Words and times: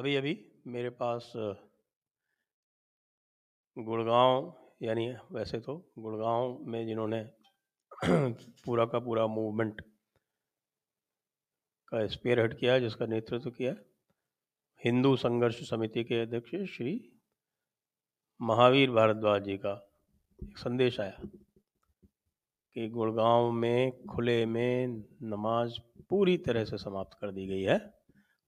अभी 0.00 0.16
अभी 0.16 0.52
मेरे 0.66 0.90
पास 0.90 1.32
गुड़गांव, 3.78 4.60
यानी 4.82 5.14
वैसे 5.32 5.60
तो 5.60 5.92
गुड़गांव 5.98 6.58
में 6.62 6.86
जिन्होंने 6.86 7.24
पूरा 8.64 8.84
का 8.84 8.98
पूरा 8.98 9.26
मूवमेंट 9.26 9.80
का 11.88 12.06
स्पेयर 12.06 12.40
हेड 12.40 12.58
किया 12.58 12.78
जिसका 12.78 13.06
नेतृत्व 13.06 13.50
किया 13.50 13.74
हिंदू 14.84 15.16
संघर्ष 15.16 15.70
समिति 15.70 16.04
के 16.04 16.22
अध्यक्ष 16.22 16.76
श्री 16.76 17.12
महावीर 18.42 18.90
भारद्वाज 18.90 19.42
जी 19.42 19.56
का 19.56 19.90
एक 20.44 20.58
संदेश 20.58 21.00
आया 21.00 21.20
कि 22.74 22.88
गुड़गांव 22.88 23.52
में, 23.52 24.06
खुले 24.06 24.46
में 24.46 24.86
नमाज़ 25.22 26.02
पूरी 26.10 26.38
तरह 26.38 26.64
से 26.64 26.78
समाप्त 26.78 27.18
कर 27.20 27.30
दी 27.32 27.46
गई 27.46 27.62
है। 27.62 27.94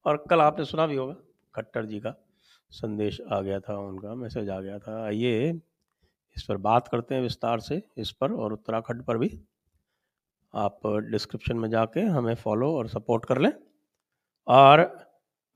और 0.04 0.24
कल 0.30 0.40
आपने 0.40 0.64
सुना 0.64 0.86
भी 0.86 0.96
होगा। 0.96 1.16
खट्टर 1.54 1.86
जी 1.86 2.00
का 2.00 2.14
संदेश 2.72 3.20
आ 3.20 3.40
गया 3.40 3.60
था, 3.60 3.78
उनका 3.78 4.14
मैसेज 4.14 4.48
आ 4.48 4.60
गया 4.60 4.78
था। 4.78 5.04
आइए, 5.04 5.50
इस 6.36 6.42
पर 6.42 6.56
बात 6.56 6.88
करते 6.88 7.14
हैं 7.14 7.22
विस्तार 7.22 7.60
से, 7.60 7.82
इस 7.96 8.10
पर 8.10 8.32
और 8.32 8.52
उत्तराखंड 8.52 9.04
पर 9.04 9.18
भी। 9.18 9.30
आप 10.54 10.80
डिस्क्रिप्शन 11.10 11.56
में 11.56 11.68
जाके 11.70 12.00
हमें 12.00 12.34
फॉलो 12.34 12.72
और 12.76 12.88
सपोर्ट 12.88 13.24
कर 13.24 13.38
लें 13.38 13.52
और 14.46 14.80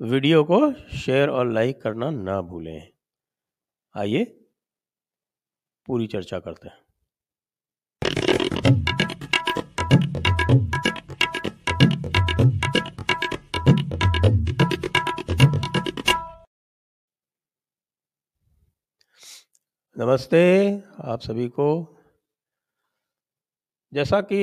वीडियो 0.00 0.42
को 0.44 0.72
शेयर 0.96 1.28
और 1.28 1.50
लाइक 1.52 1.80
करना 1.82 2.10
ना 2.10 2.40
भूलें। 2.40 2.88
आइए, 3.94 4.24
पूरी 5.88 6.06
चर्चा 6.06 6.38
करते 6.38 6.68
हैं। 6.68 6.85
नमस्ते 19.96 20.38
आप 21.00 21.20
सभी 21.20 21.46
को। 21.48 21.66
जैसा 23.92 24.20
कि 24.20 24.38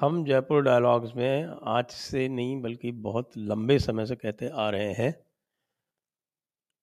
हम 0.00 0.24
जयपुर 0.24 0.62
डायलॉग्स 0.62 1.14
में 1.16 1.46
आज 1.66 1.86
से 1.86 2.28
नहीं, 2.28 2.60
बल्कि 2.62 2.92
बहुत 2.92 3.30
लंबे 3.38 3.78
समय 3.78 4.06
से 4.06 4.16
कहते 4.16 4.48
आ 4.48 4.68
रहे 4.70 4.92
हैं 4.92 5.12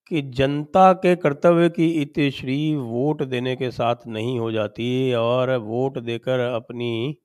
कि 0.08 0.22
जनता 0.22 0.94
के 0.94 1.16
कर्तव्य 1.16 1.70
की 1.70 1.90
इतिश्री 2.02 2.76
वोट 2.76 3.24
देने 3.24 3.56
के 3.56 3.72
साथ 3.72 4.08
नहीं 4.08 4.40
हो 4.40 4.52
जाती 4.52 5.14
और 5.14 5.56
वोट 5.58 6.00
देकर 6.00 6.40
अपनी 6.40 7.18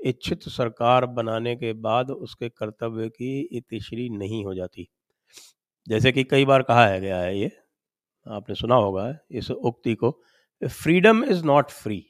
इच्छित 0.00 0.48
सरकार 0.48 1.06
बनाने 1.06 1.56
के 1.56 1.72
बाद 1.72 2.10
उसके 2.10 2.48
कर्तव्य 2.48 3.08
की 3.08 3.38
इतिश्री 3.52 4.08
नहीं 4.08 4.44
हो 4.44 4.54
जाती। 4.54 4.88
जैसे 5.86 6.12
कि 6.12 6.24
कई 6.24 6.44
बार 6.44 6.62
कहा 6.62 6.86
है 6.86 7.00
गया 7.00 7.18
है 7.18 7.38
ये 7.38 7.50
आपने 8.28 8.54
सुना 8.54 8.74
होगा 8.76 9.12
इस 9.32 9.50
उक्ति 9.50 9.94
को 9.94 10.10
फ्रीडम 10.62 11.24
इज़ 11.24 11.44
नॉट 11.44 11.70
फ्री 11.72 12.04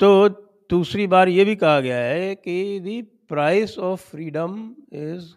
तो 0.00 0.28
दूसरी 0.70 1.06
बार 1.06 1.28
ये 1.28 1.44
भी 1.44 1.56
कहा 1.56 1.80
गया 1.80 1.96
है 1.96 2.34
कि 2.36 2.80
the 2.80 3.04
price 3.28 3.78
of 3.80 4.08
freedom 4.10 4.54
is 4.92 5.32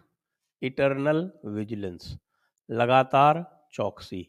eternal 0.62 1.30
vigilance 1.46 2.16
लगातार 2.68 3.44
चौकसी। 3.74 4.26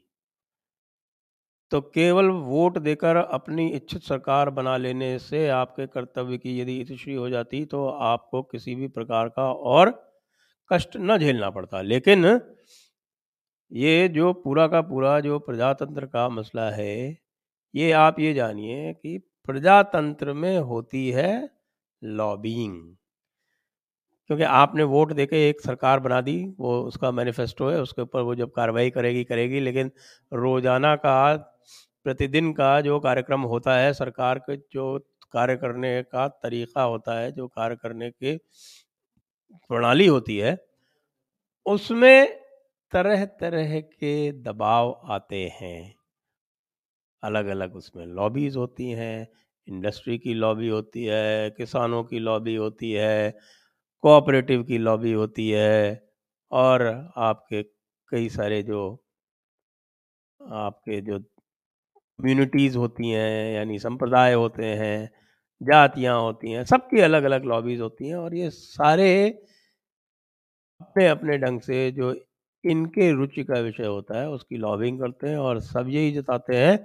तो 1.71 1.79
केवल 1.81 2.29
वोट 2.29 2.77
देकर 2.77 3.15
अपनी 3.15 3.67
इच्छित 3.69 4.03
सरकार 4.03 4.49
बना 4.49 4.75
लेने 4.77 5.17
से 5.19 5.47
आपके 5.49 5.87
कर्तव्य 5.87 6.37
की 6.37 6.59
यदि 6.59 6.79
इतिश्री 6.81 7.13
हो 7.13 7.29
जाती 7.29 7.63
तो 7.65 7.87
आपको 7.87 8.41
किसी 8.43 8.75
भी 8.75 8.87
प्रकार 8.89 9.29
का 9.29 9.51
और 9.73 9.89
कष्ट 10.71 10.97
न 10.97 11.17
झेलना 11.17 11.49
पड़ता। 11.49 11.81
लेकिन 11.81 12.25
ये 13.71 14.07
जो 14.07 14.33
पूरा 14.33 14.67
का 14.67 14.81
पूरा 14.81 15.19
जो 15.19 15.39
प्रजातंत्र 15.39 16.05
का 16.05 16.29
मसला 16.29 16.69
है, 16.69 17.17
ये 17.75 17.91
आप 17.91 18.19
ये 18.19 18.33
जानिए 18.33 18.93
कि 18.93 19.17
प्रजातंत्र 19.45 20.33
में 20.33 20.57
होती 20.59 21.09
है 21.11 21.49
लॉबिंग। 22.03 22.95
क्योंकि 24.29 24.43
आपने 24.43 24.83
वोट 24.83 25.13
देके 25.13 25.49
एक 25.49 25.61
सरकार 25.61 25.99
बना 25.99 26.21
दी, 26.21 26.55
वो 26.59 26.81
उसका 26.81 27.11
मैनिफेस्टो 27.11 27.69
है, 27.69 27.81
उसके 27.81 28.01
ऊपर 28.01 28.21
वो 28.21 28.35
जब 28.35 28.51
कार्रवाई 28.51 28.89
करेगी 28.89 29.23
करेगी, 29.23 29.59
लेकिन 29.59 29.91
रोज़ाना 30.33 30.95
का, 30.95 31.35
प्रतिदिन 32.05 32.53
का 32.53 32.81
जो 32.81 32.99
कार्यक्रम 32.99 33.41
होता 33.41 33.77
है, 33.77 33.93
सरकार 33.93 34.39
के 34.39 34.57
जो 34.57 34.97
कार्य 35.31 35.55
करने 35.55 36.01
का 36.03 36.27
तरीका 36.27 36.83
होता 36.83 37.19
है, 37.19 37.31
जो 37.31 37.47
कार्य 37.47 37.75
करने 37.75 38.09
के 38.11 38.37
प्रणाली 39.69 40.07
होती 40.07 40.37
है, 40.37 40.57
उसमें 41.65 42.46
तरह 42.91 43.25
तरह 43.39 43.79
के 43.81 44.13
दबाव 44.41 44.91
आते 45.09 45.43
हैं। 45.61 45.97
अलग 47.23 47.45
अलग 47.47 47.75
उसमें 47.75 48.05
लॉबीज 48.05 48.55
होती 48.55 48.89
हैं, 48.91 49.27
इंडस्ट्री 49.67 50.17
की 50.17 50.33
लॉबी 50.33 50.67
होती 50.67 51.05
है, 51.05 51.49
किसानों 51.49 52.03
की 52.03 52.19
लॉबी 52.19 52.55
होती 52.55 52.91
है, 52.91 53.31
कोऑपरेटिव 54.03 54.63
की 54.63 54.77
लॉबी 54.77 55.11
होती 55.13 55.49
है 55.49 56.03
और 56.51 56.87
आपके 57.17 57.63
कई 58.11 58.29
सारे 58.29 58.61
जो 58.63 58.81
आपके 60.41 60.99
जो 61.01 61.19
कम्युनिटीज़ 61.99 62.77
होती 62.77 63.09
हैं, 63.11 63.53
यानी 63.55 63.79
संप्रदाय 63.79 64.33
होते 64.33 64.65
हैं, 64.75 65.09
जातियाँ 65.61 66.19
होती 66.21 66.51
हैं, 66.51 66.63
सबकी 66.65 67.01
अलग 67.01 67.23
अलग 67.23 67.45
लॉबीज 67.45 67.81
होती 67.81 68.09
हैं 68.09 68.15
और 68.15 68.35
ये 68.35 68.49
सारे 68.51 69.09
अपने 70.81 71.07
अपने 71.07 71.37
ढंग 71.37 71.59
से 71.61 71.79
जो 71.91 72.13
इनके 72.63 73.11
रुचि 73.11 73.43
का 73.43 73.59
विषय 73.59 73.85
होता 73.85 74.19
है, 74.19 74.29
उसकी 74.29 74.57
लॉबिंग 74.57 74.99
करते 74.99 75.29
हैं 75.29 75.37
और 75.37 75.59
सब 75.59 75.89
यही 75.89 76.11
जताते 76.11 76.57
हैं 76.57 76.77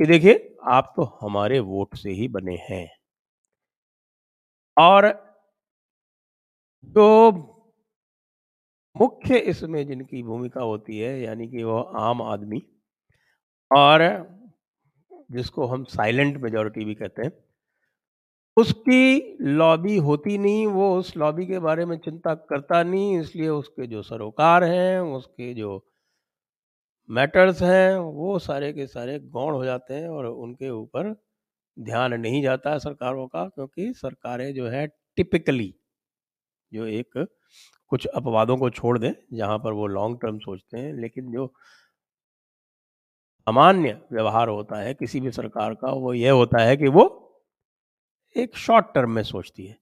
कि 0.00 0.06
देखिए, 0.06 0.56
आप 0.64 0.92
तो 0.96 1.02
हमारे 1.22 1.60
वोट 1.60 1.96
से 1.96 2.10
ही 2.10 2.28
बने 2.28 2.56
हैं। 2.70 2.88
और 4.76 5.06
जो 6.84 7.06
मुख्य 8.96 9.38
इसमें 9.38 9.86
जिनकी 9.86 10.22
भूमिका 10.22 10.60
होती 10.60 10.98
है, 10.98 11.20
यानी 11.20 11.48
कि 11.48 11.62
वो 11.62 11.78
आम 11.80 12.22
आदमी 12.22 12.62
और 13.70 14.02
जिसको 15.32 15.66
हम 15.66 15.84
साइलेंट 15.84 16.36
मेजोरिटी 16.36 16.84
भी 16.84 16.94
कहते 16.94 17.22
हैं 17.22 17.32
उसकी 18.56 19.36
लॉबी 19.40 19.96
होती 19.96 20.38
नहीं, 20.38 20.66
वो 20.66 20.98
उस 20.98 21.16
लॉबी 21.16 21.46
के 21.46 21.58
बारे 21.58 21.84
में 21.86 21.96
चिंता 21.98 22.34
करता 22.34 22.82
नहीं, 22.82 23.20
इसलिए 23.20 23.48
उसके 23.48 23.86
जो 23.86 24.02
सरोकार 24.02 24.64
हैं, 24.64 25.00
उसके 25.00 25.54
जो 25.54 25.84
मैटर्स 27.08 27.62
हैं, 27.62 27.96
वो 27.96 28.38
सारे 28.38 28.72
के 28.72 28.86
सारे 28.86 29.18
गौण 29.20 29.54
हो 29.54 29.64
जाते 29.64 29.94
हैं 29.94 30.08
और 30.08 30.26
उनके 30.26 30.70
ऊपर 30.70 31.14
ध्यान 31.78 32.14
नहीं 32.14 32.42
जाता 32.42 32.70
है 32.70 32.78
सरकारों 32.78 33.26
का, 33.28 33.44
क्योंकि 33.48 33.92
सरकारें 33.94 34.54
जो 34.54 34.68
है 34.68 34.86
टिपिकली 35.16 35.74
जो 36.72 36.86
एक 36.86 37.26
कुछ 37.92 38.06
अपवादों 38.06 38.56
को 38.56 38.70
छोड़ 38.70 38.98
दें, 38.98 39.12
जहाँ 39.34 39.58
पर 39.58 39.72
वो 39.72 39.86
लॉन्ग 39.86 40.18
टर्म 40.22 40.38
सोचते 40.38 40.78
हैं, 40.78 40.92
लेकिन 40.94 41.32
जो 41.32 41.46
सामान्य 43.46 44.00
व्यवहार 44.12 44.48
होता 44.48 44.80
है 44.80 44.94
किसी 44.94 45.20
भी 45.20 45.30
सरकार 45.30 45.74
का, 45.74 45.92
वो 45.92 46.14
ये 46.14 46.30
होता 46.30 46.62
है 46.62 46.76
कि 46.76 46.88
वो 46.88 47.23
एक 48.36 48.56
शॉर्ट 48.56 48.86
टर्म 48.94 49.10
में 49.10 49.22
सोचती 49.22 49.66
है। 49.66 49.76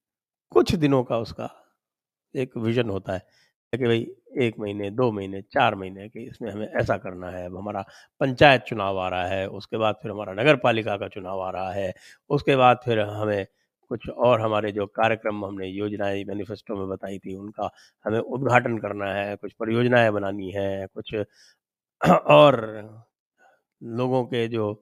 कुछ 0.52 0.74
दिनों 0.74 1.02
का 1.04 1.18
उसका 1.18 1.50
एक 2.34 2.56
विजन 2.56 2.90
होता 2.90 3.12
है 3.12 3.20
कि 3.72 3.86
भाई, 3.86 4.06
एक 4.40 4.58
महीने, 4.60 4.90
दो 4.90 5.10
महीने, 5.12 5.42
चार 5.42 5.74
महीने 5.74 6.08
के 6.08 6.24
इसमें 6.26 6.50
हमें 6.52 6.66
ऐसा 6.68 6.96
करना 6.96 7.30
है, 7.30 7.46
अब 7.46 7.56
हमारा 7.56 7.84
पंचायत 8.20 8.62
चुनाव 8.62 8.98
आ 8.98 9.08
रहा 9.08 9.26
है, 9.26 9.46
उसके 9.48 9.76
बाद 9.76 9.96
फिर 10.02 10.10
हमारा 10.12 10.32
नगर 10.34 10.56
पालिका 10.56 10.96
का 10.96 11.08
चुनाव 11.08 11.40
आ 11.40 11.50
रहा 11.50 11.72
है, 11.72 11.92
उसके 12.30 12.56
बाद 12.56 12.80
फिर 12.84 13.00
हमें 13.00 13.46
कुछ 13.90 14.08
और 14.08 14.40
हमारे 14.40 14.72
जो 14.72 14.86
कार्यक्रम 14.86 15.44
हमने 15.44 15.68
योजनाएँ 15.68 16.24
मैनिफेस्टो 16.24 16.76
में 16.76 16.88
बताई 16.88 17.18
थी, 17.18 17.34
उनका 17.36 17.70
हमें 18.04 18.18
उद्घाटन 18.20 18.78
करना 18.78 19.12
है, 19.14 19.36
कुछ 19.36 19.52
परियोजनाएँ 19.52 20.10
बनानी 20.10 20.50
है, 20.50 20.86
कुछ 20.86 21.14
और 22.10 22.60
लोगों 23.82 24.24
के 24.24 24.48
जो 24.48 24.72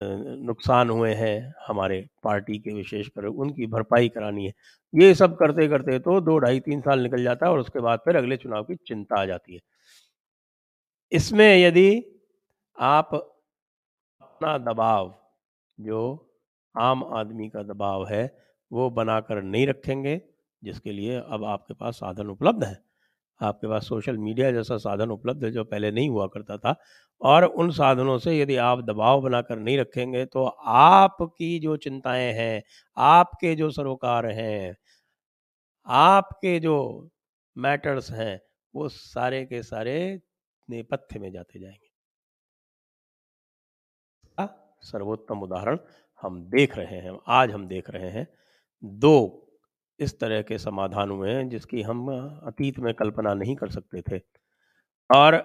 नुकसान 0.00 0.90
हुए 0.90 1.12
हैं 1.14 1.54
हमारे 1.66 2.00
पार्टी 2.24 2.58
के 2.58 2.74
विशेषकर 2.74 3.24
उनकी 3.24 3.66
भरपाई 3.66 4.08
करानी 4.08 4.46
है। 4.46 4.52
ये 4.92 5.14
सब 5.14 5.36
करते 5.36 5.68
करते 5.68 5.98
तो 5.98 6.20
दो 6.20 6.38
ढाई 6.38 6.60
तीन 6.60 6.80
साल 6.80 7.00
निकल 7.00 7.22
जाता 7.22 7.46
है 7.46 7.52
और 7.52 7.58
उसके 7.58 7.80
बाद 7.80 7.98
फिर 7.98 8.16
अगले 8.16 8.36
चुनाव 8.36 8.64
की 8.64 8.76
चिंता 8.86 9.20
आ 9.20 9.24
जाती 9.24 9.54
है। 9.54 9.60
इसमें 11.12 11.56
यदि 11.56 12.02
आप 12.78 13.14
अपना 13.14 14.56
दबाव, 14.58 15.14
जो 15.78 16.32
आम 16.74 17.04
आदमी 17.04 17.48
का 17.48 17.62
दबाव 17.62 18.06
है, 18.06 18.24
वो 18.70 18.90
बनाकर 18.90 19.42
नहीं 19.42 19.66
रखेंगे, 19.66 20.20
जिसके 20.62 20.92
लिए 20.92 21.20
अब 21.20 21.44
आपके 21.44 21.74
पास 21.74 21.94
साधन 21.94 22.26
उपलब्ध 22.26 22.64
है। 22.64 22.87
आपके 23.40 23.68
पास 23.68 23.86
सोशल 23.88 24.16
मीडिया 24.18 24.50
जैसा 24.52 24.76
साधन 24.78 25.10
उपलब्ध 25.10 25.44
है, 25.44 25.50
जो 25.50 25.64
पहले 25.64 25.90
नहीं 25.90 26.08
हुआ 26.10 26.26
करता 26.26 26.56
था। 26.58 26.74
और 27.20 27.44
उन 27.44 27.70
साधनों 27.70 28.18
से 28.18 28.38
यदि 28.38 28.56
आप 28.58 28.80
दबाव 28.84 29.20
बनाकर 29.22 29.58
नहीं 29.58 29.78
रखेंगे 29.78 30.24
तो 30.26 30.44
आपकी 30.44 31.58
जो 31.58 31.76
चिंताएँ 31.78 32.32
हैं, 32.32 32.62
आपके 32.96 33.54
जो 33.54 33.70
सरोकार 33.70 34.26
हैं, 34.26 34.76
आपके 35.86 36.58
जो 36.60 36.76
मैटर्स 37.56 38.10
हैं, 38.12 38.40
वो 38.74 38.88
सारे 38.88 39.44
के 39.46 39.62
सारे 39.62 40.20
नेपथ्य 40.68 41.18
में 41.18 41.30
जाते 41.32 41.60
जाएँगे। 41.60 41.86
सर्वोत्तम 44.82 45.40
उदाहरण 45.42 45.78
हम 46.22 46.40
देख 46.50 46.76
रहे 46.76 46.96
हैं, 46.96 47.18
आज 47.28 47.50
हम 47.50 47.66
देख 47.68 47.90
रहे 47.90 48.08
हैं, 48.10 48.26
दो 48.82 49.47
इस 50.00 50.18
तरह 50.20 50.42
के 50.42 50.58
समाधान 50.58 51.10
हुए 51.10 51.30
हैं, 51.30 51.48
जिसकी 51.48 51.82
हम 51.82 52.08
अतीत 52.46 52.78
में 52.78 52.92
कल्पना 52.94 53.34
नहीं 53.34 53.54
कर 53.56 53.70
सकते 53.70 54.02
थे। 54.02 54.20
और 55.10 55.36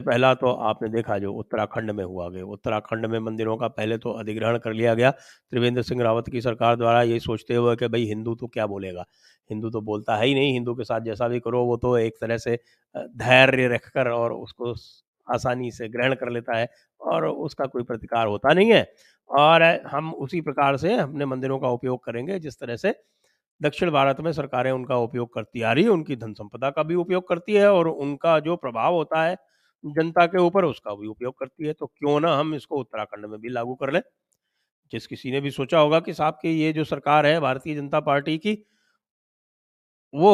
पहला 0.00 0.32
तो 0.34 0.50
आपने 0.62 0.88
देखा 0.88 1.16
जो 1.18 1.32
उत्तराखंड 1.32 1.90
में 1.90 2.04
हुआ 2.04 2.28
गया। 2.30 2.44
उत्तराखंड 2.44 3.06
में 3.06 3.18
मंदिरों 3.20 3.56
का 3.56 3.68
पहले 3.68 3.98
तो 3.98 4.10
अधिग्रहण 4.12 4.58
कर 4.58 4.72
लिया 4.72 4.94
गया। 4.94 5.10
त्रिवेंद्र 5.10 5.82
सिंह 5.82 6.02
रावत 6.02 6.28
की 6.28 6.40
सरकार 6.40 6.76
द्वारा 6.76 7.02
ये 7.02 7.18
सोचते 7.20 7.54
हुए 7.54 7.74
कि 7.76 7.88
भाई 7.88 8.04
हिंदू 8.04 8.34
तो 8.34 8.46
क्या 8.46 8.66
बोलेगा? 8.66 9.04
हिंदू 9.50 9.70
तो 9.70 9.80
बोलता 9.80 10.16
है 10.16 10.26
ही 10.26 10.34
नहीं, 10.34 10.52
हिंदू 10.52 10.74
के 10.74 10.84
साथ 10.84 11.00
जैसा 11.00 11.28
भी 11.28 11.40
करो, 11.40 11.64
वो 11.64 11.76
तो 11.76 11.96
एक 11.98 12.16
तरह 12.20 12.38
से 12.38 12.58
धैर्य 12.96 13.68
रखकर 13.68 14.08
और 14.08 14.32
उसको 14.32 14.74
आसानी 15.26 15.70
से 15.70 15.88
ग्रहण 15.88 16.14
कर 16.14 16.30
लेता 16.30 16.56
है 16.56 16.68
और 17.00 17.26
उसका 17.26 17.66
कोई 17.66 17.82
प्रतिकार 17.82 18.26
होता 18.26 18.52
नहीं 18.54 18.72
है। 18.72 18.86
और 19.30 19.62
हम 19.86 20.12
उसी 20.14 20.40
प्रकार 20.40 20.76
से 20.76 20.94
अपने 20.96 21.26
मंदिरों 21.26 21.58
का 21.58 21.68
उपयोग 21.68 22.04
करेंगे, 22.04 22.38
जिस 22.38 22.58
तरह 22.60 22.76
से 22.76 22.94
दक्षिण 23.60 23.90
भारत 23.90 24.20
में 24.20 24.30
सरकारें 24.32 24.70
उनका 24.72 24.96
उपयोग 24.98 25.32
करती 25.34 25.62
आ 25.62 25.72
रही 25.72 25.84
है, 25.84 25.90
उनकी 25.90 26.16
धन 26.16 26.32
संपदा 26.34 26.70
का 26.70 26.82
भी 26.82 26.94
उपयोग 26.96 27.28
करती 27.28 27.54
है 27.54 27.72
और 27.72 27.88
उनका 27.88 28.38
जो 28.40 28.56
प्रभाव 28.56 28.94
होता 28.94 29.22
है, 29.24 29.36
जनता 29.84 30.26
के 30.26 30.42
ऊपर 30.42 30.64
उसका 30.64 30.94
भी 30.94 31.06
उपयोग 31.08 31.38
करती 31.38 31.66
है। 31.66 31.72
तो 31.72 31.86
क्यों 31.88 32.18
ना 32.20 32.34
हम 32.36 32.54
इसको 32.54 32.80
उत्तराखंड 32.80 33.26
में 33.26 33.40
भी 33.40 33.48
लागू 33.50 33.74
कर 33.76 33.92
लें। 33.92 34.00
जिस 34.92 35.06
किसी 35.06 35.30
ने 35.30 35.40
भी 35.40 35.50
सोचा 35.52 35.78
होगा 35.78 36.00
कि 36.00 36.14
साहब 36.14 36.34
की 36.42 36.50
ये 36.54 36.72
जो 36.72 36.84
सरकार 36.86 37.26
है, 37.26 37.40
भारतीय 37.40 37.74
जनता 37.76 38.00
पार्टी 38.02 38.38
की, 38.38 38.54
वो 40.14 40.32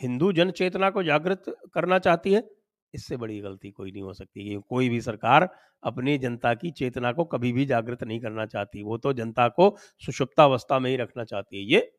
हिंदू 0.00 0.32
जन 0.32 0.50
चेतना 0.52 0.90
को 0.90 1.02
जागृत 1.02 1.44
करना 1.74 1.98
चाहती 1.98 2.32
है, 2.32 2.42
इससे 2.94 3.16
बड़ी 3.16 3.38
गलती 3.40 3.70
कोई 3.70 3.90
नहीं 3.92 4.02
हो 4.02 4.12
सकती 4.14 4.44
कि 4.44 4.60
कोई 4.68 4.88
भी 4.88 5.00
सरकार 5.00 5.48
अपनी 5.82 6.16
जनता 6.18 6.52
की 6.54 6.70
चेतना 6.72 7.12
को 7.12 7.24
कभी 7.26 7.52
भी 7.52 7.66
जागृत 7.66 8.02
नहीं 8.04 8.20
करना 8.20 8.46
चाहती। 8.46 8.82
वो 8.82 8.98
तो 8.98 9.12
जनता 9.14 9.48
को 9.50 9.76
सुषुप्तावस्था 10.02 10.78
में 10.78 10.90
ही 10.90 10.96
रखना 10.96 11.24
चाहती 11.24 11.56
है। 11.58 11.64
ये 11.72 11.90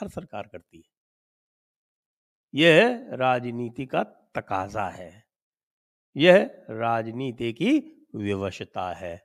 हर 0.00 0.08
सरकार 0.08 0.48
करती 0.52 0.78
है। 0.78 0.92
यह 2.54 3.08
राजनीति 3.12 3.86
का 3.86 4.02
तकाजा 4.34 4.88
है। 4.88 5.24
यह 6.16 6.64
राजनीति 6.70 7.52
की 7.52 7.78
विवशता 8.14 8.92
है। 8.92 9.16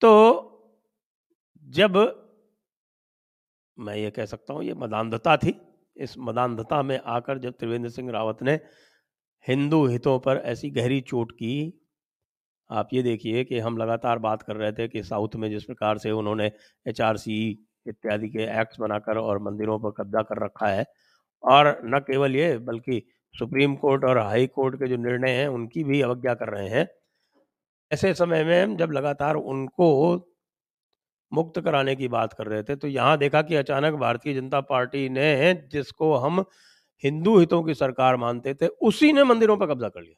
तो 0.00 0.44
जब 1.64 1.96
मैं 3.78 3.96
ये 3.96 4.10
कह 4.10 4.26
सकता 4.26 4.52
हूँ, 4.52 4.64
ये 4.64 4.74
मदानधता 4.74 5.36
थी। 5.36 5.60
इस 5.96 6.14
मदानधता 6.18 6.82
में 6.82 6.98
आकर 6.98 7.38
जब 7.38 7.52
त्रिवेंद्र 7.52 7.90
सिंह 7.90 8.10
रावत 8.10 8.38
ने 8.42 8.52
हिंदू 9.48 9.86
हितों 9.86 10.20
पर 10.20 10.36
ऐसी 10.36 10.70
गहरी 10.70 11.00
चोट 11.00 11.32
की, 11.32 11.86
आप 12.70 12.88
ये 12.92 13.02
देखिए 13.02 13.44
कि 13.44 13.58
हम 13.58 13.76
लगातार 13.76 14.18
बात 14.18 14.42
कर 14.42 14.56
रहे 14.56 14.72
थे 14.72 14.88
कि 14.88 15.02
साउथ 15.02 15.28
में 15.36 15.50
जिस 15.50 15.64
प्रकार 15.64 15.98
से 15.98 16.10
उन्होंने 16.10 16.52
एचआरसी 16.86 17.67
इत्यादि 17.86 18.28
के 18.28 18.42
एक्ट्स 18.60 18.80
बनाकर 18.80 19.18
और 19.18 19.38
मंदिरों 19.42 19.78
पर 19.80 19.90
कब्जा 19.90 20.22
कर 20.22 20.44
रखा 20.44 20.66
है। 20.66 20.84
और 21.44 21.80
न 21.84 21.98
केवल 22.00 22.36
ये, 22.36 22.56
बल्कि 22.58 23.02
सुप्रीम 23.34 23.74
कोर्ट 23.76 24.04
और 24.04 24.18
हाई 24.18 24.46
कोर्ट 24.46 24.76
के 24.76 24.88
जो 24.88 24.96
निर्णय 24.96 25.30
हैं, 25.30 25.48
उनकी 25.48 25.84
भी 25.84 26.00
अवज्ञा 26.02 26.34
कर 26.34 26.48
रहे 26.48 26.68
हैं। 26.68 26.88
ऐसे 27.90 28.14
समय 28.14 28.44
में 28.44 28.76
जब 28.76 28.92
लगातार 28.92 29.34
उनको 29.34 30.16
मुक्त 31.32 31.60
कराने 31.60 31.94
की 31.96 32.08
बात 32.08 32.32
कर 32.32 32.46
रहे 32.46 32.62
थे 32.62 32.76
तो 32.76 32.88
यहाँ 32.88 33.16
देखा 33.18 33.42
कि 33.42 33.54
अचानक 33.54 33.94
भारतीय 33.94 34.34
जनता 34.34 34.60
पार्टी 34.60 35.08
ने 35.08 35.54
जिसको 35.72 36.14
हम 36.16 36.44
हिंदू 37.04 37.38
हितों 37.38 37.62
की 37.62 37.74
सरकार 37.74 38.16
मानते 38.16 38.54
थे, 38.54 38.66
उसी 38.66 39.12
ने 39.12 39.24
मंदिरों 39.24 39.56
पर 39.56 39.66
कब्जा 39.66 39.88
कर 39.88 40.02
लिया। 40.02 40.16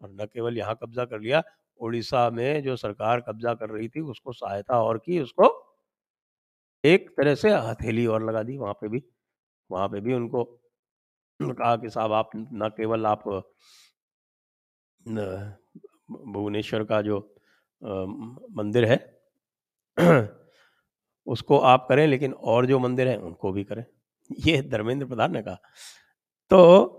और 0.00 0.10
न 0.12 0.26
केवल 0.26 0.58
यहाँ 0.58 0.74
कब्जा 0.82 1.04
कर 1.04 1.20
लिया 1.20 1.42
उड़ीसा 1.80 2.28
में 2.30 2.62
जो 2.62 2.76
सरकार 2.76 3.20
कब्जा 3.20 3.54
कर 3.54 3.70
रही 3.70 3.88
थी, 3.88 4.00
उसको 4.00 4.32
सहायता 4.32 4.82
और 4.82 4.98
की, 4.98 5.20
उसको 5.20 5.59
एक 6.84 7.10
तरह 7.10 7.34
से 7.34 7.50
हथेली 7.50 8.06
और 8.06 8.24
लगा 8.24 8.42
दी 8.42 8.56
वहाँ 8.58 8.74
पे 8.74 8.88
भी। 8.88 9.02
वहाँ 9.70 9.88
पे 9.88 10.00
भी 10.00 10.14
उनको 10.14 10.44
कहा 11.40 11.74
कि 11.76 11.90
साहब 11.90 12.12
आप 12.12 12.30
न 12.34 12.68
केवल 12.76 13.06
आप 13.06 13.24
भुवनेश्वर 16.26 16.84
का 16.84 17.00
जो 17.02 17.18
मंदिर 18.52 18.84
है, 18.84 18.96
उसको 21.26 21.58
आप 21.58 21.86
करें, 21.88 22.06
लेकिन 22.06 22.32
और 22.32 22.66
जो 22.66 22.78
मंदिर 22.78 23.08
हैं, 23.08 23.16
उनको 23.18 23.52
भी 23.52 23.64
करें। 23.64 23.84
ये 24.30 24.60
धर्मेंद्र 24.62 25.06
प्रधान 25.06 25.32
ने 25.32 25.42
कहा। 25.42 25.58
तो 26.50 26.96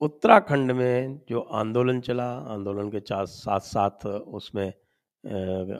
उत्तराखंड 0.00 0.72
में 0.72 1.20
जो 1.28 1.40
आंदोलन 1.40 2.00
चला, 2.00 2.30
आंदोलन 2.52 2.90
के 2.90 3.00
साथ 3.00 3.60
साथ 3.60 4.06
उसमें 4.06 4.68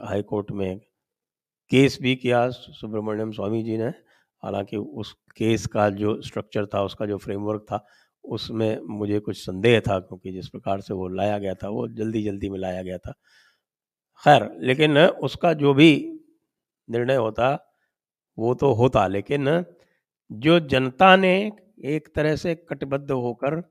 हाई 0.04 0.22
कोर्ट 0.22 0.50
में 0.50 0.80
केस 1.70 1.98
भी 2.02 2.14
किया 2.16 2.48
सुब्रमण्यम 2.50 3.30
स्वामी 3.32 3.62
जी 3.62 3.76
ने। 3.78 3.88
हालाँकि 4.42 4.76
उस 4.76 5.12
केस 5.36 5.66
का 5.66 5.88
जो 5.90 6.20
स्ट्रक्चर 6.22 6.66
था, 6.66 6.82
उसका 6.82 7.06
जो 7.06 7.16
फ्रेमवर्क 7.18 7.62
था, 7.62 7.84
उसमें 8.24 8.80
मुझे 8.88 9.18
कुछ 9.20 9.36
संदेह 9.36 9.80
था 9.80 9.98
क्योंकि 10.00 10.32
जिस 10.32 10.48
प्रकार 10.48 10.80
से 10.80 10.94
वो 10.94 11.08
लाया 11.08 11.38
गया 11.38 11.54
था, 11.54 11.68
वो 11.68 11.88
जल्दी 11.88 12.22
जल्दी 12.22 12.50
में 12.50 12.58
लाया 12.58 12.82
गया 12.82 12.98
था। 12.98 13.12
खैर, 14.24 14.50
लेकिन 14.60 14.98
उसका 14.98 15.52
जो 15.52 15.74
भी 15.74 15.90
निर्णय 16.88 17.16
होता, 17.16 17.74
वो 18.38 18.54
तो 18.54 18.72
होता, 18.72 19.06
लेकिन 19.06 19.64
जो 20.30 20.60
जनता 20.60 21.16
ने 21.16 21.52
एक 21.84 22.08
तरह 22.14 22.36
से 22.36 22.54
कटिबद्ध 22.54 23.10
होकर 23.10 23.62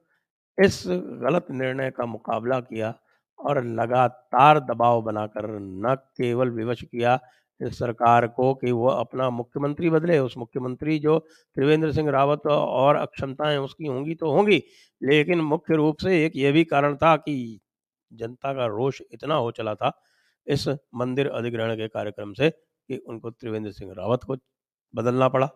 इस 0.57 0.83
गलत 0.87 1.47
निर्णय 1.51 1.91
का 1.91 2.05
मुकाबला 2.05 2.59
किया 2.59 2.93
और 3.39 3.63
लगातार 3.65 4.59
दबाव 4.59 5.01
बनाकर 5.01 5.47
न 5.59 5.95
केवल 5.95 6.49
विवश 6.49 6.81
किया 6.83 7.19
सरकार 7.61 8.27
को 8.27 8.53
कि 8.55 8.71
वह 8.71 8.93
अपना 8.93 9.29
मुख्यमंत्री 9.29 9.89
बदले, 9.89 10.17
उस 10.19 10.37
मुख्यमंत्री 10.37 10.97
जो 10.99 11.17
त्रिवेंद्र 11.55 11.91
सिंह 11.91 12.09
रावत 12.11 12.47
और 12.47 12.95
अक्षमताएँ 12.95 13.57
उसकी 13.57 13.85
होंगी 13.85 14.15
तो 14.15 14.31
होंगी, 14.31 14.63
लेकिन 15.01 15.41
मुख्य 15.41 15.75
रूप 15.75 15.97
से 15.97 16.25
एक 16.25 16.35
ये 16.35 16.51
भी 16.51 16.63
कारण 16.63 16.95
था 16.95 17.15
कि 17.17 17.59
जनता 18.11 18.53
का 18.53 18.65
रोष 18.65 19.01
इतना 19.11 19.35
हो 19.35 19.51
चला 19.51 19.75
था 19.75 19.91
इस 20.47 20.67
मंदिर 20.95 21.27
अधिग्रहण 21.27 21.75
के 21.75 21.87
कार्यक्रम 21.87 22.33
से 22.33 22.49
कि 22.49 22.97
उनको 22.97 23.31
त्रिवेंद्र 23.31 23.71
सिंह 23.71 23.93
रावत 23.97 24.23
को 24.23 24.35
बदलना 24.93 25.27
पड़ा। 25.29 25.49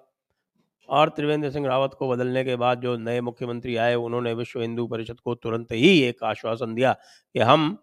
और 0.90 1.10
त्रिवेंद्र 1.10 1.50
सिंह 1.52 1.68
रावत 1.68 1.94
को 1.94 2.08
बदलने 2.10 2.44
के 2.44 2.56
बाद 2.56 2.82
जो 2.82 2.96
नए 2.98 3.22
मुख्यमंत्री 3.22 3.76
आए, 3.76 3.96
उन्होंने 3.96 4.34
विश्व 4.34 4.62
हिंदू 4.62 4.88
परिषद 4.88 5.20
को 5.20 5.36
तुरंत 5.36 5.72
ही 5.72 6.02
एक 6.02 6.24
आश्वासन 6.24 6.74
दिया 6.76 6.94
कि 7.36 7.40
हम 7.40 7.78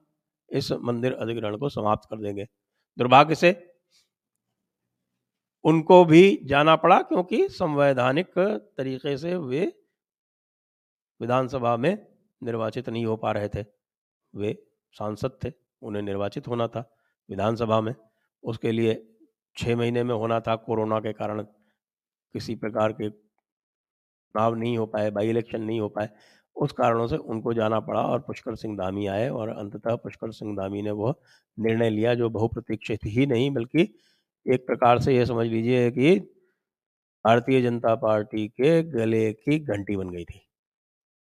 इस 0.51 0.71
मंदिर 0.73 1.13
अधिग्रहण 1.13 1.57
को 1.57 1.69
समाप्त 1.69 2.09
कर 2.11 2.17
देंगे। 2.17 2.45
दुर्भाग्य 2.99 3.35
से 3.35 3.53
उनको 5.65 6.05
भी 6.05 6.41
जाना 6.45 6.77
पड़ा 6.77 7.01
क्योंकि 7.03 7.49
संवैधानिक 7.49 8.39
तरीके 8.79 9.17
से 9.19 9.37
वे 9.37 9.73
विधानसभा 11.21 11.77
में 11.77 12.07
निर्वाचित 12.43 12.89
नहीं 12.89 13.05
हो 13.07 13.17
पा 13.17 13.33
रहे 13.33 13.49
थे। 13.49 13.65
वे 14.35 14.53
सांसद 14.93 15.39
थे, 15.45 15.53
उन्हें 15.83 16.03
निर्वाचित 16.03 16.49
होना 16.49 16.67
था 16.69 16.91
विधानसभा 17.29 17.81
में। 17.81 17.95
उसके 18.45 18.73
लिए 18.73 18.95
छः 19.57 19.77
महीने 19.77 20.05
में 20.05 20.15
होना 20.15 20.41
था, 20.41 20.57
कोरोना 20.57 21.01
के 21.01 21.13
कारण 21.13 21.43
किसी 22.35 22.55
प्रकार 22.55 22.93
के 22.93 23.11
चुनाव 24.35 24.55
नहीं 24.55 24.79
हो 24.79 24.87
पाए, 24.87 25.11
बाई 25.11 25.29
इलेक्शन 25.31 25.63
नहीं 25.63 25.81
हो 25.81 25.89
पाए। 25.89 26.09
उस 26.57 26.73
कारणों 26.73 27.07
से 27.07 27.17
उनको 27.17 27.53
जाना 27.55 27.81
पड़ा 27.81 28.03
और 28.03 28.21
पुष्कर 28.21 28.55
सिंह 28.57 28.77
धामी 28.77 29.07
आए 29.07 29.29
और 29.29 29.49
अंततः 29.49 29.97
पुष्कर 29.97 30.33
सिंह 30.33 30.57
धामी 30.57 30.83
ने 30.83 30.91
वह 30.91 31.15
निर्णय 31.59 31.91
लिया 31.91 32.15
जो 32.15 32.31
बहुप्रतीक्षित 32.31 33.01
ही 33.05 33.27
नहीं 33.27 33.51
बल्कि 33.51 33.95
एक 34.47 34.67
प्रकार 34.67 34.99
से 34.99 35.17
यह 35.17 35.25
समझ 35.25 35.47
लीजिए 35.47 35.91
कि 35.91 36.19
भारतीय 37.25 37.63
जनता 37.63 37.95
पार्टी 37.95 38.49
के 38.49 38.83
गले 38.83 39.33
की 39.33 39.59
घंटी 39.59 39.97
बन 39.97 40.11
गई 40.11 40.25
थी। 40.25 40.41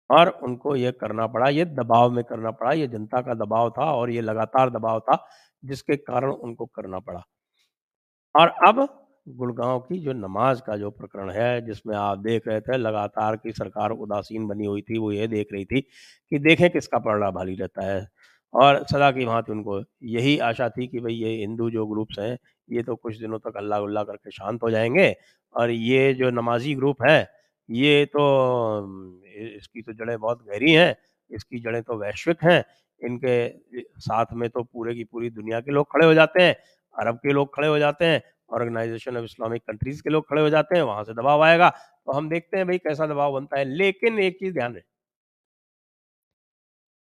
और 0.10 0.30
उनको 0.44 0.76
ये 0.76 0.92
करना 0.92 1.28
पड़ा, 1.28 1.50
ये 1.50 1.66
दबाव 1.66 2.12
में 2.12 2.24
करना 2.24 2.52
पड़ा, 2.52 2.72
ये 2.72 2.88
जनता 2.88 3.22
का 3.22 3.34
दबाव 3.34 3.70
था 3.70 3.92
और 3.94 4.12
ये 4.12 4.22
लगातार 4.22 4.70
दबाव 4.70 5.00
था, 5.00 5.28
जिसके 5.66 5.96
कारण 5.96 6.32
उनको 6.32 6.66
करना 6.66 7.00
पड़ा। 7.00 7.24
और 8.36 8.48
अब 8.68 8.88
गुड़गांव 9.28 9.80
की 9.80 10.00
जो 10.00 10.14
नमाज़ 10.14 10.62
का 10.62 10.78
जो 10.78 10.90
प्रकरण 10.92 11.32
है, 11.32 11.66
जिसमें 11.66 11.96
आप 11.96 12.18
देख 12.18 12.48
रहे 12.48 12.62
थे, 12.62 12.78
लगातार 12.78 13.36
की 13.36 13.52
सरकार 13.52 13.92
उदासीन 13.92 14.48
बनी 14.48 14.66
हुई 14.66 14.82
थी, 14.82 14.98
वो 14.98 15.12
ये 15.12 15.28
देख 15.28 15.48
रही 15.54 15.66
थी 15.66 15.82
कि 15.82 16.40
देखें 16.40 16.70
किसका 16.70 16.98
पलड़ा 17.00 17.32
भारी 17.32 17.56
रहता 17.56 17.86
है। 17.86 18.08
और 18.54 18.84
सदा 18.92 19.12
की 19.12 19.26
भांति 19.26 19.52
उनको 19.52 19.80
यही 20.04 20.38
आशा 20.40 20.70
थी 20.70 20.88
कि 20.88 21.00
भाई 21.00 21.14
ये 21.14 21.30
हिंदू 21.36 21.70
जो 21.70 21.86
ग्रुप्स 21.86 22.20
हैं, 22.20 22.38
ये 22.70 22.84
तो 22.84 22.96
कुछ 22.96 23.18
दिनों 23.18 23.40
तक 23.40 23.58
अल्लाह 23.58 23.80
उल्लाह 23.80 24.04
करके 24.04 24.32
शांत 24.32 24.64
हो 24.64 24.70
जाएँगे। 24.70 25.16
और 25.56 25.70
ये 25.70 26.14
जो 26.14 26.30
नमाजी 26.30 26.74
ग्रुप 26.76 27.04
है, 27.04 27.20
ये 27.70 28.06
तो 28.06 28.24
इसकी 29.56 29.82
तो 29.82 29.94
जड़ें 29.94 30.18
बहुत 30.20 30.44
गहरी 30.48 30.72
हैं, 30.72 30.96
इसकी 31.32 31.60
जड़ें 31.60 31.82
तो 31.84 31.98
वैश्विक 31.98 32.44
हैं। 32.44 32.64
इनके 33.02 33.50
साथ 34.00 34.26
में 34.34 34.50
तो 34.50 34.64
पूरे 34.64 34.96
की 34.96 35.04
पूरी 35.04 35.30
दुनिया 35.30 35.60
के 35.62 35.72
लोग 35.72 35.88
खड़े 35.94 36.06
हो 36.08 36.14
जाते 36.14 36.44
हैं, 36.44 36.56
अरब 36.96 37.16
के 37.16 37.34
लोग 37.34 37.56
खड़े 37.56 37.68
हो 37.68 37.80
जाते 37.80 38.06
हैं 38.06 38.22
ऑर्गेनाइजेशन 38.54 39.18
ऑफ़ 39.18 39.26
इस्लामिक 39.26 39.62
कंट्रीज़ 39.62 40.02
के 40.04 40.10
लोग 40.10 40.30
खड़े 40.30 40.42
हो 40.42 40.50
जाते 40.50 40.76
हैं, 40.76 40.84
वहाँ 40.84 41.04
से 41.04 41.14
दबाव 41.14 41.44
आएगा। 41.44 41.70
तो 41.70 42.12
हम 42.12 42.30
देखते 42.30 42.58
हैं 42.58 42.68
भाई 42.68 42.78
कैसा 42.78 43.08
दबाव 43.08 43.34
बनता 43.34 43.58
है। 43.58 43.66
लेकिन 43.66 44.20
एक 44.20 44.40
चीज़ 44.40 44.54
ध्यान 44.54 44.74
रहे। 44.74 44.82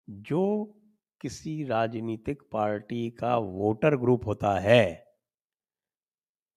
जो 0.08 0.74
किसी 1.20 1.64
राजनीतिक 1.64 2.42
पार्टी 2.52 3.10
का 3.10 3.36
वोटर 3.36 3.96
ग्रुप 3.96 4.26
होता 4.26 4.58
है, 4.58 5.04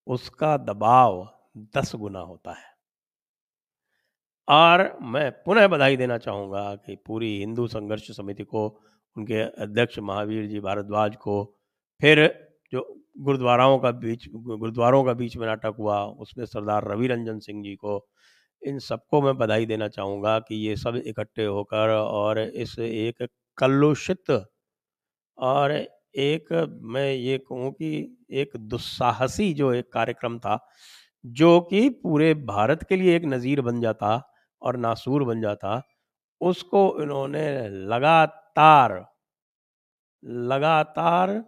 उसका 0.08 0.58
दबाव 0.58 1.30
दस 1.58 1.96
गुना 1.96 2.20
होता 2.20 2.52
है। 2.52 2.70
और 4.48 4.98
मैं 5.02 5.32
पुनः 5.32 5.68
बधाई 5.68 5.98
देना 5.98 6.18
चाहूँगा 6.18 6.76
कि 6.76 6.96
पूरी 6.96 7.40
हिंदू 7.40 7.68
संघर्ष 7.68 8.12
समिति 8.12 8.44
को, 8.44 8.68
उनके 9.18 9.42
अध्यक्ष 9.64 10.00
महावीर 10.00 10.48
जी 10.48 10.60
भारद्वाज 10.60 11.16
को, 11.16 11.44
फिर 12.02 12.28
जो 12.74 13.04
गुरुद्वाराओं 13.20 13.80
का 13.80 13.92
बीच, 13.92 14.28
गुरुद्वारों 14.34 15.04
का 15.04 15.14
बीच 15.14 15.38
में 15.38 15.48
नाटक 15.48 15.76
हुआ, 15.80 16.06
उसमें 16.06 16.46
सरदार 16.46 16.88
रवि 16.88 17.08
रंजन 17.08 17.40
सिंह 17.40 17.64
जी 17.64 17.76
को, 17.76 18.08
इन 18.62 18.80
सबको 18.80 19.22
मैं 19.22 19.38
बधाई 19.38 19.66
देना 19.66 19.88
चाहूँगा 19.88 20.40
कि 20.40 20.56
ये 20.68 20.76
सब 20.76 21.02
इकट्ठे 21.06 21.46
होकर 21.46 21.90
और 21.90 22.40
इस 22.40 22.80
एक 22.80 23.28
कलुषित 23.58 24.32
और 25.42 25.72
एक 26.16 26.52
मैं 26.84 27.12
ये 27.14 27.38
कहूँ 27.38 27.72
कि 27.72 28.18
एक 28.32 28.52
दुस्साहसी 28.58 29.54
जो 29.54 29.74
एक 29.74 29.92
कार्यक्रम 29.94 30.40
था, 30.40 30.68
जो 31.26 31.60
कि 31.62 31.90
पूरे 31.90 32.34
भारत 32.34 32.84
के 32.90 32.96
लिए 32.96 33.16
एक 33.16 33.26
नज़ीर 33.26 33.62
बन 33.62 33.82
जाता 33.82 34.32
और 34.62 34.78
नासूर 34.78 35.24
बन 35.24 35.42
जाता, 35.42 35.82
उसको 36.42 37.02
इन्होंने 37.04 37.70
लगातार 37.70 39.06
लगातार 40.24 41.44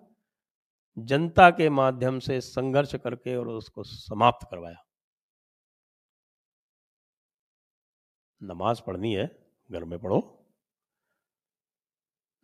जनता 0.98 1.50
के 1.50 1.70
माध्यम 1.70 2.20
से 2.20 2.42
संघर्ष 2.42 2.96
करके 2.96 3.36
और 3.36 3.48
उसको 3.48 3.84
समाप्त 3.84 4.48
करवाया। 4.52 4.84
नमाज़ 8.42 8.82
पढ़नी 8.88 9.14
है, 9.14 9.26
घर 9.70 9.84
में 9.84 10.00
पढ़ो। 10.00 10.40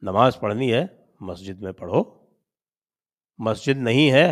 नमाज़ 0.03 0.37
पढ़नी 0.39 0.69
है 0.69 0.98
मस्जिद 1.21 1.63
में 1.63 1.73
पढ़ो। 1.73 2.01
मस्जिद 3.39 3.77
नहीं 3.77 4.11
है 4.11 4.27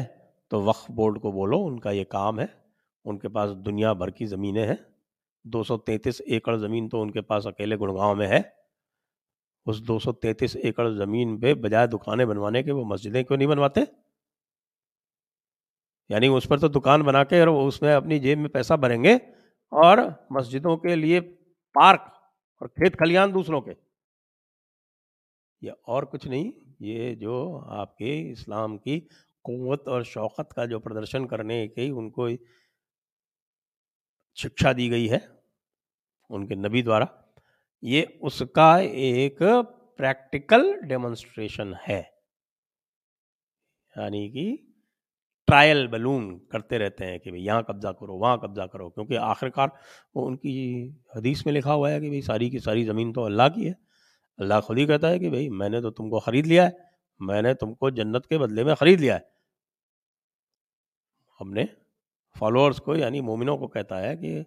तो 0.52 0.62
वक्फ 0.62 0.86
बोर्ड 0.92 1.20
को 1.20 1.32
बोलो, 1.32 1.58
उनका 1.60 1.92
ये 1.92 2.04
काम 2.04 2.40
है। 2.40 2.66
उनके 3.06 3.28
पास 3.28 3.50
दुनिया 3.50 3.94
भर 3.94 4.12
की 4.12 4.26
ज़मीनें 4.26 4.66
हैं। 4.68 4.78
233 5.46 6.22
एकड़ 6.22 6.56
ज़मीन 6.56 6.90
तो 6.90 7.02
उनके 7.02 7.22
पास 7.22 7.48
अकेले 7.48 7.78
गुड़गांव 7.78 8.16
में 8.16 8.28
है। 8.28 8.42
उस 9.66 9.80
233 9.80 10.56
एकड़ 10.56 10.88
ज़मीन 10.90 11.38
पे 11.40 11.54
बजाय 11.54 11.88
दुकानें 11.88 12.28
बनवाने 12.28 12.64
के 12.64 12.72
वो 12.72 12.86
मस्जिदें 12.86 13.24
क्यों 13.26 13.38
नहीं 13.38 13.48
बनवाते? 13.48 13.88
यानी 16.10 16.28
उस 16.28 16.46
पर 16.48 16.60
तो 16.60 16.70
दुकान 16.70 17.04
बना 17.04 17.24
के 17.24 17.42
और 17.42 17.50
उसमें 17.50 17.94
अपनी 17.94 18.20
जेब 18.20 18.38
में 18.38 18.50
पैसा 18.50 18.76
भरेंगे 18.76 19.20
और 19.72 20.28
मस्जिदों 20.32 20.78
के 20.78 20.96
लिए 20.96 21.20
पार्क 21.76 22.14
और 22.62 22.68
खेत 22.68 22.96
खलियान 22.96 23.32
दूसरों 23.32 23.62
के। 23.62 23.72
ये 25.62 25.74
और 25.88 26.06
कुछ 26.06 26.28
नहीं? 26.28 26.54
ये 26.80 27.14
जो 27.16 27.36
आपके 27.74 28.18
इस्लाम 28.32 28.78
की 28.78 29.00
कुत 29.46 29.88
और 29.88 30.04
शौकत 30.04 30.50
का 30.56 30.66
जो 30.66 30.80
प्रदर्शन 30.80 31.26
करने 31.26 31.68
की 31.68 31.90
उनको 31.92 32.30
शिक्षा 34.38 34.74
दी 34.74 34.88
गई 34.90 35.08
है, 35.08 35.22
उनके 36.30 36.56
नबी 36.56 36.84
द्वारा, 36.84 37.08
ये 37.84 38.20
उसका 38.22 38.78
एक 38.80 39.38
प्रैक्टिकल 40.00 40.74
डेमोन्स्ट्रेशन 40.84 41.74
है। 41.82 42.00
यानी 43.94 44.28
कि 44.30 44.46
ट्रायल 45.48 45.88
बलून 45.88 46.30
करते 46.52 46.78
रहते 46.78 47.06
हैं 47.06 47.20
कि 47.20 47.32
भाई 47.32 47.42
यहाँ 47.42 47.64
कब्जा 47.64 47.92
करो, 47.92 48.16
वहाँ 48.16 48.40
कब्जा 48.40 48.66
करो, 48.68 48.90
क्योंकि 48.90 49.16
आखिरकार 49.16 49.72
वो 50.16 50.26
उनकी 50.26 50.54
हदीस 51.16 51.46
में 51.48 51.54
लिखा 51.54 51.74
हुआ 51.74 51.90
है 51.90 52.02
कि 52.02 52.10
भाई 52.10 52.22
सारी 52.22 52.50
की 52.50 52.60
सारी 52.60 52.84
ज़मीन 52.86 53.14
तो 53.14 53.22
अल्लाह 53.22 53.50
की 53.50 53.66
है। 53.66 53.76
अल्लाह 54.40 54.62
खुद 54.62 54.78
ही 54.78 54.86
कहता 54.86 55.08
है 55.08 55.20
कि 55.20 55.30
भाई, 55.30 55.50
मैंने 55.52 55.82
तो 55.82 55.90
तुमको 55.92 56.20
ख़रीद 56.20 56.46
लिया 56.46 56.64
है, 56.66 56.76
मैंने 57.22 57.54
तुमको 57.56 57.92
जन्नत 57.92 58.26
के 58.26 58.38
बदले 58.38 58.64
में 58.64 58.76
ख़रीद 58.76 59.00
लिया 59.00 59.16
है। 59.16 59.26
हमने 61.40 61.68
फॉलोअर्स 62.36 62.80
को, 62.80 62.96
यानी 62.96 63.22
मोमिनों 63.22 63.58
को 63.58 63.68
कहता 63.68 63.98
है 63.98 64.16
कि 64.16 64.44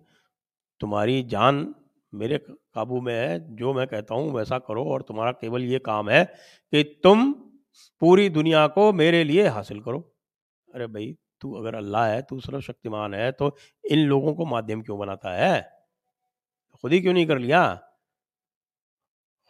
तुम्हारी 0.80 1.22
जान 1.24 1.74
मेरे 2.12 2.38
काबू 2.38 3.00
में 3.00 3.14
है, 3.14 3.56
जो 3.56 3.72
मैं 3.74 3.86
कहता 3.86 4.14
हूँ 4.14 4.32
वैसा 4.34 4.58
करो 4.60 4.84
और 4.84 5.02
तुम्हारा 5.02 5.32
केवल 5.32 5.64
ये 5.64 5.78
काम 5.80 6.10
है 6.10 6.24
कि 6.24 6.82
तुम 7.04 7.32
पूरी 8.02 8.28
दुनिया 8.28 8.66
को 8.68 8.92
मेरे 8.92 9.22
लिए 9.24 9.46
हासिल 9.48 9.80
करो। 9.80 9.98
अरे 10.68 10.86
भाई, 10.86 11.16
तू 11.40 11.52
अगर 11.54 11.74
अल्लाह 11.74 12.06
है, 12.06 12.22
तू 12.22 12.40
सर्वशक्तिमान 12.40 13.14
है 13.14 13.30
तो 13.32 13.56
इन 13.84 14.06
लोगों 14.08 14.34
को 14.34 14.46
माध्यम 14.46 14.82
क्यों 14.82 14.98
बनाता 14.98 15.32
है? 15.34 15.60
खुद 16.84 16.92
ही 16.92 17.00
क्यों 17.00 17.14
नहीं 17.14 17.26
कर 17.26 17.38
लिया? 17.38 17.62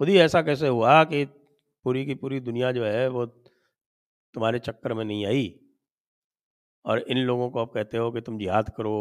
खुद 0.01 0.09
ही 0.09 0.17
ऐसा 0.19 0.43
कैसे 0.43 0.69
हुआ 0.69 1.03
कि 1.05 1.25
पूरी 1.85 2.05
की 2.07 2.15
पूरी 2.15 2.41
दुनिया 2.41 2.73
जो 2.73 2.85
है 2.85 3.09
वो 3.09 3.25
तुम्हारे 4.35 4.59
चक्कर 4.59 4.95
में 4.95 5.05
नहीं 5.05 5.27
आई? 5.27 5.45
और 6.85 6.99
इन 6.99 7.19
लोगों 7.19 7.51
को 7.51 7.61
आप 7.61 7.73
कहते 7.75 7.99
हो 7.99 8.11
कि 8.13 8.21
तुम 8.21 8.39
जिहाद 8.39 8.69
करो 8.77 8.95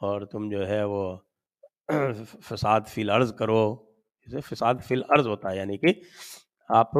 और 0.00 0.24
तुम 0.24 0.50
जो 0.50 0.64
है 0.64 0.84
वो 0.86 1.02
फसाद 2.42 2.84
फिल 2.86 3.08
अर्ज़ 3.10 3.32
करो। 3.32 3.60
इसे 4.28 4.40
फसाद 4.40 4.80
फिल 4.80 5.02
अर्ज़ 5.02 5.28
होता 5.28 5.50
है, 5.50 5.58
यानी 5.58 5.76
कि 5.78 5.94
आप 6.70 6.90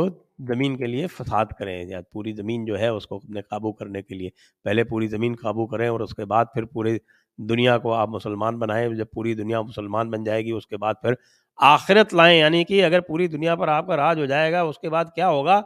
ज़मीन 0.43 0.77
के 0.77 0.87
लिए 0.87 1.07
फसाद 1.09 1.53
करें 1.53 1.89
या 1.91 2.01
पूरी 2.13 2.33
ज़मीन 2.33 2.65
जो 2.67 2.77
है 2.77 2.93
उसको 2.95 3.19
अपने 3.19 3.43
काबू 3.43 3.73
करने 3.73 4.03
के 4.03 4.15
लिए। 4.15 4.33
पहले 4.65 4.85
पूरी 4.85 5.09
ज़मीन 5.09 5.35
काबू 5.35 5.67
करें 5.67 5.89
और 5.89 6.03
उसके 6.03 6.25
बाद 6.27 6.49
फिर 6.55 6.65
पूरे 6.65 7.01
दुनिया 7.39 7.77
को 7.79 7.91
आप 7.91 8.09
मुसलमान 8.09 8.59
बनाएँ, 8.59 8.95
जब 8.95 9.09
पूरी 9.15 9.35
दुनिया 9.35 9.63
मुसलमान 9.63 10.11
बन 10.11 10.25
जाएगी, 10.25 10.53
उसके 10.53 10.77
बाद 10.77 10.97
फिर 11.03 11.17
आखिरत 11.59 12.15
लाएँ। 12.15 12.39
यानी 12.41 12.65
कि 12.65 12.81
अगर 12.81 13.01
पूरी 13.01 13.29
दुनिया 13.29 13.57
पर 13.57 13.69
आपका 13.69 13.95
राज 13.95 14.19
हो 14.19 14.27
जाएगा, 14.27 14.65
उसके 14.65 14.89
बाद 14.89 15.13
क्या 15.15 15.27
होगा? 15.29 15.65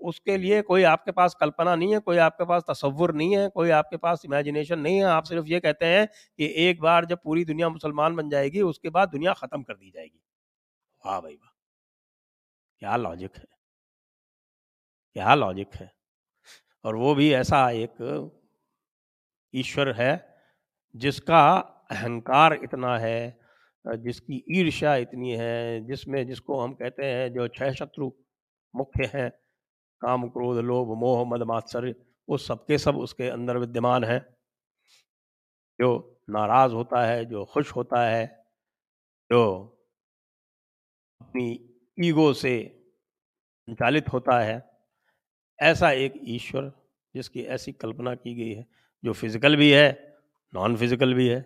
उसके 0.00 0.36
लिए 0.38 0.62
कोई 0.62 0.82
आपके 0.84 1.12
पास 1.12 1.36
कल्पना 1.40 1.76
नहीं 1.76 1.92
है, 1.94 1.98
कोई 2.00 2.16
आपके 2.18 2.44
पास 2.44 2.64
तस्वुर 2.70 3.14
नहीं 3.14 3.36
है, 3.36 3.48
कोई 3.48 3.70
आपके 3.70 3.96
पास 3.96 4.22
इमेजिनेशन 4.26 4.78
नहीं 4.78 4.96
है। 4.98 5.04
आप 5.04 5.24
सिर्फ़ 5.24 5.46
ये 5.46 5.60
कहते 5.60 5.86
हैं 5.86 6.06
कि 6.38 6.52
एक 6.68 6.80
बार 6.80 7.04
जब 7.06 7.18
पूरी 7.24 7.44
दुनिया 7.44 7.68
मुसलमान 7.68 8.16
बन 8.16 8.30
जाएगी, 8.30 8.62
उसके 8.62 8.90
बाद 8.90 9.08
दुनिया 9.08 9.32
ख़त्म 9.34 9.62
कर 9.62 9.74
दी 9.74 9.90
जाएगी। 9.90 10.20
वाह 11.02 11.20
भाई 11.20 11.34
वाह। 11.34 11.52
क्या 12.82 12.96
लॉजिक 12.96 13.36
है? 13.36 13.44
क्या 15.16 15.34
लॉजिक 15.34 15.74
है? 15.74 15.90
और 16.84 16.96
वो 16.96 17.14
भी 17.14 17.32
ऐसा 17.34 17.70
एक 17.70 17.96
ईश्वर 19.54 19.90
है 19.92 20.12
जिसका 20.96 21.58
अहंकार 21.90 22.52
इतना 22.54 22.98
है 22.98 23.42
जिसकी 23.84 24.44
ईर्ष्या 24.50 24.96
इतनी 24.96 25.30
है, 25.30 25.86
जिसमें 25.86 26.26
जिसको 26.26 26.60
हम 26.60 26.74
कहते 26.74 27.04
हैं 27.04 27.32
जो 27.32 27.48
छह 27.48 27.72
शत्रु 27.72 28.10
मुख्य 28.76 29.10
हैं, 29.14 29.30
काम, 30.00 30.28
क्रोध, 30.28 30.58
लोभ, 30.58 30.88
मोह, 30.88 31.24
मद, 31.24 31.42
मात्सर्य, 31.42 31.94
वो 32.28 32.36
सबके 32.36 32.78
सब 32.78 32.96
उसके 32.96 33.28
अंदर 33.28 33.56
विद्यमान 33.56 34.04
हैं। 34.04 34.20
जो 35.80 36.20
नाराज़ 36.30 36.72
होता 36.72 37.06
है, 37.06 37.24
जो 37.24 37.44
खुश 37.44 37.72
होता 37.72 38.06
है, 38.08 38.44
जो 39.30 39.78
अपनी 41.20 41.68
ईगो 41.98 42.32
से 42.32 42.82
संचालित 43.68 44.12
होता 44.12 44.40
है, 44.40 44.70
ऐसा 45.58 45.90
एक 45.90 46.20
ईश्वर 46.24 46.72
जिसकी 47.14 47.42
ऐसी 47.42 47.72
कल्पना 47.72 48.14
की 48.14 48.34
गई 48.34 48.52
है, 48.52 48.66
जो 49.04 49.12
फ़िज़िकल 49.12 49.56
भी 49.56 49.70
है 49.70 50.11
नॉन 50.52 50.76
फ़िज़िकल 50.76 51.14
भी 51.14 51.28
है। 51.28 51.38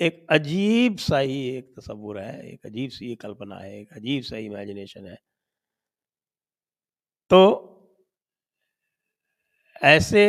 एक 0.00 0.26
अजीब 0.30 0.96
सा 0.98 1.18
ही 1.18 1.38
एक 1.48 1.72
तस्वुर 1.76 2.18
है, 2.18 2.52
एक 2.52 2.66
अजीब 2.66 2.90
सी 2.90 3.14
कल्पना 3.16 3.56
है, 3.56 3.80
एक 3.80 3.92
अजीब 3.92 4.22
सा 4.22 4.36
इमेजिनेशन 4.36 5.06
है। 5.06 5.16
तो 7.30 7.72
ऐसे 9.82 10.24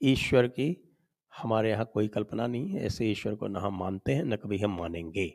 ईश्वर 0.00 0.46
की 0.48 0.76
हमारे 1.32 1.70
यहाँ 1.70 1.84
कोई 1.94 2.08
कल्पना 2.08 2.46
नहीं 2.46 2.68
है। 2.70 2.84
ऐसे 2.86 3.06
ईश्वर 3.06 3.34
को 3.34 3.48
ना 3.48 3.60
हम 3.60 3.78
मानते 3.78 4.14
हैं, 4.14 4.24
न 4.24 4.36
कभी 4.36 4.58
हम 4.58 4.76
मानेंगे। 4.78 5.32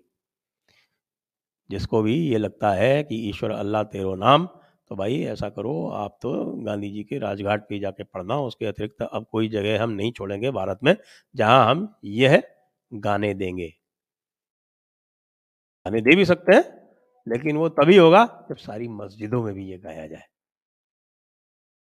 जिसको 1.69 2.01
भी 2.01 2.15
ये 2.29 2.37
लगता 2.37 2.71
है 2.73 3.03
कि 3.03 3.15
ईश्वर 3.29 3.51
अल्लाह 3.51 3.83
तेरो 3.83 4.15
नाम 4.15 4.47
तो 4.89 4.95
भाई 4.95 5.21
ऐसा 5.23 5.49
करो, 5.49 5.89
आप 5.89 6.17
तो 6.21 6.45
गांधी 6.65 6.89
जी 6.91 7.03
के 7.03 7.19
राजघाट 7.19 7.67
पे 7.69 7.79
जाके 7.79 8.03
पढ़ना, 8.03 8.39
उसके 8.39 8.65
अतिरिक्त 8.65 9.01
अब 9.01 9.25
कोई 9.31 9.49
जगह 9.49 9.83
हम 9.83 9.89
नहीं 9.89 10.11
छोड़ेंगे 10.11 10.51
भारत 10.51 10.79
में, 10.83 10.95
जहाँ 11.35 11.69
हम 11.69 11.95
यह 12.03 12.43
गाने 12.93 13.33
देंगे। 13.33 13.67
गाने 15.85 16.01
दे 16.01 16.15
भी 16.15 16.25
सकते 16.25 16.55
हैं, 16.55 16.63
लेकिन 17.27 17.57
वो 17.57 17.69
तभी 17.69 17.97
होगा 17.97 18.45
जब 18.49 18.57
सारी 18.57 18.87
मस्जिदों 18.87 19.43
में 19.43 19.53
भी 19.53 19.65
ये 19.71 19.77
गाया 19.77 20.07
जाए। 20.07 20.23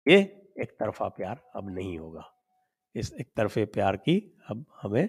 ये 0.06 0.18
एक 0.60 0.70
तरफा 0.80 1.08
प्यार 1.08 1.40
अब 1.56 1.70
नहीं 1.70 1.98
होगा। 1.98 2.24
इस 2.94 3.12
एक 3.20 3.28
तरफे 3.36 3.64
प्यार 3.64 3.96
की 3.96 4.38
अब 4.48 4.64
हमें 4.82 5.08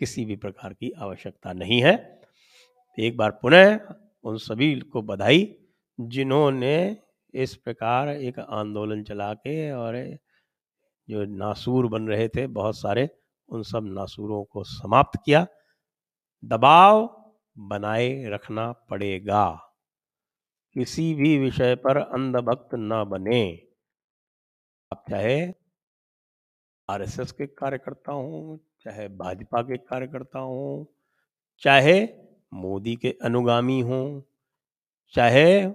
किसी 0.00 0.24
भी 0.24 0.36
प्रकार 0.36 0.72
की 0.72 0.90
आवश्यकता 0.90 1.52
नहीं 1.52 1.82
है। 1.82 2.20
एक 2.98 3.16
बार 3.16 3.30
पुनः 3.30 3.78
उन 4.24 4.36
सभी 4.36 4.80
को 4.80 5.02
बधाई, 5.02 5.54
जिन्होंने 6.00 6.96
इस 7.42 7.56
प्रकार 7.56 8.08
एक 8.08 8.38
आंदोलन 8.38 9.02
चला 9.02 9.34
के 9.34 9.72
और 9.72 10.18
जो 11.10 11.24
नासूर 11.24 11.86
बन 11.86 12.08
रहे 12.08 12.28
थे, 12.28 12.46
बहुत 12.46 12.78
सारे, 12.78 13.08
उन 13.48 13.62
सब 13.62 13.84
नासूरों 13.84 14.44
को 14.44 14.64
समाप्त 14.64 15.20
किया। 15.24 15.46
दबाव 16.44 17.24
बनाए 17.58 18.24
रखना 18.24 18.72
पड़ेगा। 18.72 19.74
किसी 20.74 21.14
भी 21.14 21.38
विषय 21.38 21.74
पर 21.74 21.96
अंधभक्त 21.96 22.68
न 22.74 23.04
बने। 23.04 23.62
आप 24.92 25.04
चाहे 25.10 25.52
आरएसएस 26.90 27.32
के 27.32 27.46
कार्यकर्ता 27.46 28.12
हूँ, 28.12 28.60
चाहे 28.84 29.08
भाजपा 29.08 29.62
के 29.62 29.76
कार्यकर्ता 29.76 30.38
हूँ, 30.38 30.86
चाहे 31.58 32.08
मोदी 32.54 32.96
के 32.96 33.16
अनुगामी 33.22 33.80
हों, 33.80 34.22
चाहे 35.14 35.66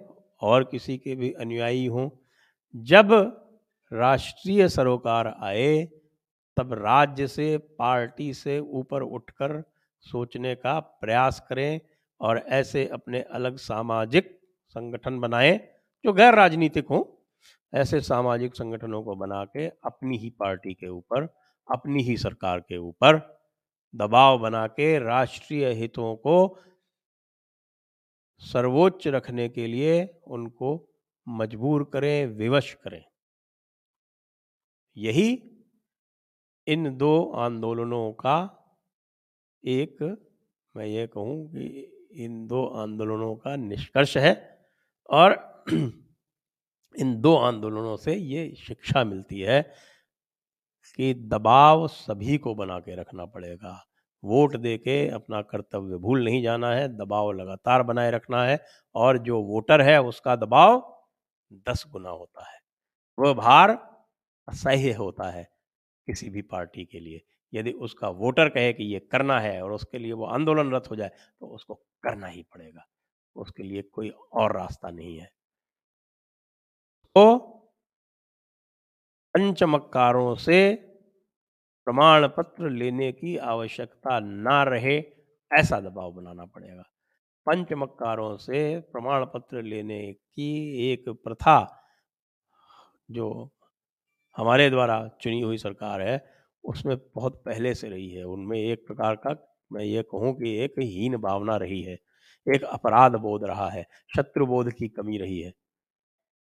और 0.44 0.64
किसी 0.64 0.98
के 0.98 1.16
भी 1.16 1.32
अनुयायी 1.32 1.86
हों। 1.86 2.10
जब 2.76 3.12
राष्ट्रीय 3.94 4.70
सरोकार 4.70 5.36
आए, 5.42 5.84
तब 6.58 6.74
राज्य 6.74 7.28
से, 7.28 7.58
पार्टी 7.58 8.34
से 8.34 8.60
ऊपर 8.60 9.02
उठकर 9.02 9.64
सोचने 10.00 10.56
का 10.56 10.80
प्रयास 10.80 11.46
करें 11.50 11.80
और 12.22 12.38
ऐसे 12.38 12.88
अपने 12.88 13.22
अलग 13.22 13.58
सामाजिक 13.58 14.40
संगठन 14.70 15.20
बनाएँ, 15.20 15.58
जो 16.06 16.14
गैर 16.14 16.36
राजनीतिक 16.36 16.88
हों। 16.88 17.04
ऐसे 17.80 18.02
सामाजिक 18.02 18.56
संगठनों 18.56 19.04
को 19.04 19.16
बना 19.16 19.46
के 19.46 19.68
अपनी 19.68 20.18
ही 20.18 20.30
पार्टी 20.30 20.74
के 20.74 20.88
ऊपर, 20.88 21.36
अपनी 21.72 22.04
ही 22.04 22.18
सरकार 22.18 22.60
के 22.60 22.78
ऊपर 22.78 23.42
दबाव 23.96 24.40
बना 24.40 24.68
के 24.68 25.00
राष्ट्रीय 25.00 25.70
हितों 25.70 26.16
को 26.16 26.60
सर्वोच्च 28.52 29.08
रखने 29.08 29.50
के 29.50 29.68
लिए 29.68 30.22
उनको 30.28 30.90
मजबूर 31.28 31.84
करें, 31.94 32.28
विवश 32.28 32.74
करें। 32.74 33.04
यही 34.98 35.30
इन 36.68 36.98
दो 36.98 37.32
आंदोलनों 37.36 38.12
का 38.14 38.60
एक, 39.66 39.98
मैं 40.76 40.86
ये 40.86 41.08
कहूँ 41.08 41.48
कि 41.48 41.66
इन 42.26 42.48
दो 42.48 42.66
आंदोलनों 42.66 43.36
का 43.36 43.56
निष्कर्ष 43.56 44.18
है 44.18 44.60
और 45.10 45.32
इन 47.00 47.22
दो 47.22 47.36
आंदोलनों 47.36 47.96
से 47.98 48.16
ये 48.16 48.56
शिक्षा 48.56 49.04
मिलती 49.04 49.40
है 49.40 49.62
कि 51.00 51.14
दबाव 51.14 51.88
सभी 51.88 52.38
को 52.38 52.56
बना 52.56 52.80
के 52.80 52.96
रखना 52.96 53.26
पड़ेगा। 53.26 53.93
वोट 54.24 54.56
दे 54.58 54.77
के 54.77 55.08
अपना 55.10 55.42
कर्तव्य 55.42 55.98
भूल 55.98 56.24
नहीं 56.25 56.42
जाना 56.44 56.72
है, 56.72 56.88
दबाव 56.98 57.32
लगातार 57.32 57.84
बनाए 57.84 58.12
रखना 58.12 58.44
है 58.46 58.60
और 58.96 59.18
जो 59.18 59.42
वोटर 59.44 59.82
है 59.82 60.01
उसका 60.01 60.36
दबाव 60.36 60.80
दस 61.70 61.86
गुना 61.92 62.10
होता 62.10 62.46
है। 62.51 62.60
वह 63.18 63.34
भार 63.34 63.72
असह्य 64.48 64.92
होता 64.94 65.30
है 65.32 65.44
किसी 66.08 66.30
भी 66.30 66.42
पार्टी 66.42 66.86
के 66.86 67.00
लिए। 67.00 67.22
यदि 67.53 67.72
उसका 67.72 68.10
वोटर 68.10 68.50
कहे 68.50 68.74
कि 68.74 68.84
ये 68.84 69.00
करना 69.12 69.39
है 69.39 69.62
और 69.63 69.72
उसके 69.72 70.00
लिए 70.00 70.13
वो 70.13 70.25
आंदोलनरत 70.25 70.89
हो 70.92 70.96
जाए 70.96 71.12
तो 71.39 71.48
उसको 71.48 71.75
करना 72.03 72.27
ही 72.27 72.44
पड़ेगा। 72.44 72.86
उसके 73.36 73.63
लिए 73.63 73.82
कोई 73.82 74.10
और 74.34 74.56
रास्ता 74.58 74.89
नहीं 74.89 75.18
है। 75.18 75.30
तो 77.15 77.38
पंचमक्कारों 79.36 80.36
से 80.36 80.60
प्रमाण 81.88 82.28
पत्र 82.28 82.70
लेने 82.70 83.12
की 83.12 83.36
आवश्यकता 83.38 84.20
ना 84.20 84.63
रहे, 84.63 84.98
ऐसा 85.52 85.80
दबाव 85.80 86.12
बनाना 86.12 86.46
पड़ेगा। 86.46 86.84
पंचमक्कारों 87.48 88.36
से 88.38 88.80
प्रमाण 88.92 89.25
पत्र 89.25 89.62
लेने 89.62 90.02
की 90.13 90.92
एक 90.92 91.10
प्रथा 91.24 91.58
जो 93.12 93.50
हमारे 94.36 94.70
द्वारा 94.70 94.98
चुनी 95.22 95.42
हुई 95.42 95.57
सरकार 95.57 96.01
है, 96.01 96.24
उसमें 96.64 96.98
बहुत 97.16 97.42
पहले 97.46 97.74
से 97.75 97.90
रही 97.90 98.10
है। 98.10 98.24
उनमें 98.24 98.57
एक 98.60 98.86
प्रकार 98.88 99.16
का, 99.16 99.36
मैं 99.72 99.84
ये 99.84 100.03
कहूँ 100.03 100.34
कि 100.34 100.55
एक 100.57 100.79
हीन 100.79 101.18
भावना 101.18 101.55
रही 101.57 101.81
है, 101.81 101.98
एक 102.48 102.64
अपराध 102.64 103.16
बोध 103.16 103.44
रहा 103.44 103.70
है, 103.70 103.86
शत्रु 104.16 104.46
बोध 104.46 104.72
की 104.72 104.88
कमी 104.88 105.18
रही 105.18 105.40
है। 105.42 105.51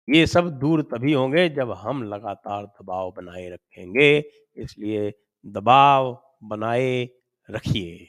ये 0.07 0.25
सब 0.27 0.49
दूर 0.59 0.81
तभी 0.83 1.13
होंगे 1.13 1.47
जब 1.49 1.71
हम 1.71 2.03
लगातार 2.03 2.65
दबाव 2.65 3.11
बनाए 3.11 3.49
रखेंगे, 3.49 4.17
इसलिए 4.55 5.11
दबाव 5.45 6.17
बनाए 6.43 7.09
रखिए। 7.49 8.07